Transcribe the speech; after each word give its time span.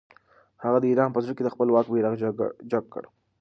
هغه 0.63 0.77
د 0.81 0.85
ایران 0.91 1.09
په 1.13 1.19
زړه 1.23 1.33
کې 1.35 1.43
د 1.43 1.49
خپل 1.53 1.67
واک 1.69 1.85
بیرغ 1.91 2.13
جګ 2.71 2.83
کړ. 2.93 3.03